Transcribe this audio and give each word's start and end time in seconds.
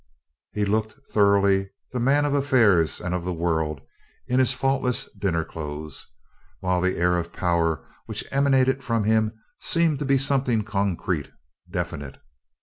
He 0.51 0.65
looked 0.65 0.95
thoroughly 1.11 1.69
the 1.91 1.99
man 1.99 2.25
of 2.25 2.33
affairs 2.33 2.99
and 2.99 3.13
of 3.13 3.23
the 3.23 3.31
world 3.35 3.81
in 4.25 4.39
his 4.39 4.51
faultless 4.51 5.07
dinner 5.13 5.43
clothes, 5.45 6.07
while 6.59 6.81
the 6.81 6.97
air 6.97 7.17
of 7.17 7.31
power 7.31 7.85
which 8.07 8.25
emanated 8.31 8.83
from 8.83 9.03
him 9.03 9.31
seemed 9.59 9.99
to 9.99 10.05
be 10.05 10.17
something 10.17 10.63
concrete 10.63 11.29
definite. 11.69 12.19